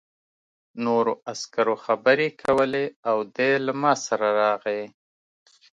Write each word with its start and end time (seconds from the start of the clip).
نورو 0.85 1.13
عسکرو 1.31 1.75
خبرې 1.85 2.27
کولې 2.41 2.85
او 3.09 3.17
دی 3.35 3.51
له 3.65 3.73
ما 3.81 3.93
سره 4.05 4.27
راغی 4.41 4.83